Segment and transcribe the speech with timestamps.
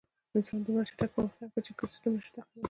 [0.37, 2.59] انسان دومره چټک پرمختګ وکړ چې ایکوسېسټم یې نهشوی تعقیبولی.